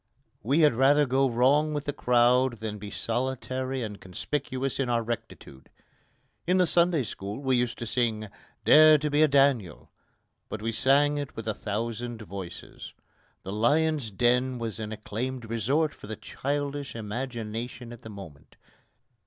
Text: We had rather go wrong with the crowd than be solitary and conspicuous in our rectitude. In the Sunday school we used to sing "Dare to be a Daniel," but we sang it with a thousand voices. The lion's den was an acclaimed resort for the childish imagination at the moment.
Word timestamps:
We 0.41 0.61
had 0.61 0.73
rather 0.73 1.05
go 1.05 1.29
wrong 1.29 1.75
with 1.75 1.85
the 1.85 1.93
crowd 1.93 2.53
than 2.53 2.79
be 2.79 2.89
solitary 2.89 3.83
and 3.83 4.01
conspicuous 4.01 4.79
in 4.79 4.89
our 4.89 5.03
rectitude. 5.03 5.69
In 6.47 6.57
the 6.57 6.65
Sunday 6.65 7.03
school 7.03 7.39
we 7.39 7.55
used 7.55 7.77
to 7.77 7.85
sing 7.85 8.27
"Dare 8.65 8.97
to 8.97 9.11
be 9.11 9.21
a 9.21 9.27
Daniel," 9.27 9.91
but 10.49 10.59
we 10.59 10.71
sang 10.71 11.19
it 11.19 11.35
with 11.35 11.47
a 11.47 11.53
thousand 11.53 12.23
voices. 12.23 12.95
The 13.43 13.53
lion's 13.53 14.09
den 14.09 14.57
was 14.57 14.79
an 14.79 14.91
acclaimed 14.91 15.47
resort 15.47 15.93
for 15.93 16.07
the 16.07 16.15
childish 16.15 16.95
imagination 16.95 17.93
at 17.93 18.01
the 18.01 18.09
moment. 18.09 18.55